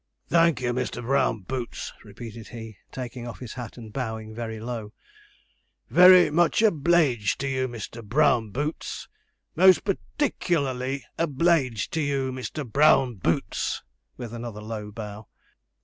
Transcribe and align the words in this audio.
'Thank 0.29 0.61
you, 0.61 0.73
Mr. 0.73 0.99
Brown 1.03 1.41
Boots,' 1.41 1.93
repeated 2.03 2.47
he, 2.47 2.79
taking 2.91 3.27
off 3.27 3.37
his 3.37 3.53
hat 3.53 3.77
and 3.77 3.93
bowing 3.93 4.33
very 4.33 4.59
low. 4.59 4.93
'Very 5.91 6.31
much 6.31 6.61
obl_e_ged 6.61 7.35
to 7.37 7.47
you, 7.47 7.67
Mr. 7.67 8.03
Brown 8.03 8.49
Boots. 8.49 9.07
Most 9.55 9.83
particklarly 9.83 11.03
obl_e_ged 11.19 11.91
to 11.91 12.01
you, 12.01 12.31
Mr. 12.31 12.67
Brown 12.67 13.13
Boots,' 13.17 13.83
with 14.17 14.33
another 14.33 14.59
low 14.63 14.89
bow. 14.89 15.27